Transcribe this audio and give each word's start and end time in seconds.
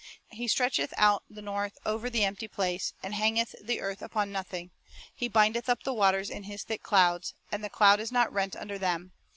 2" 0.31 0.37
He 0.37 0.47
stretcheth 0.47 0.91
out 0.97 1.23
the 1.29 1.43
north 1.43 1.77
over 1.85 2.09
the 2.09 2.25
empty 2.25 2.47
place, 2.47 2.91
And 3.03 3.13
hangeth 3.13 3.53
the 3.61 3.79
earth 3.81 4.01
upon 4.01 4.31
nothing. 4.31 4.71
He 5.13 5.27
bindeth 5.27 5.69
up 5.69 5.83
the 5.83 5.93
waters 5.93 6.31
in 6.31 6.45
His 6.45 6.63
thick 6.63 6.81
clouds; 6.81 7.35
And 7.51 7.63
the 7.63 7.69
cloud 7.69 7.99
is 7.99 8.11
not 8.11 8.33
rent 8.33 8.55
under 8.55 8.79
them.... 8.79 9.11